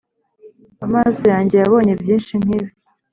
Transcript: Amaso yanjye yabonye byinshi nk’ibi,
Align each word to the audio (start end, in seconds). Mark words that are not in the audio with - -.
Amaso 0.85 1.21
yanjye 1.33 1.55
yabonye 1.57 1.93
byinshi 2.01 2.33
nk’ibi, 2.43 2.69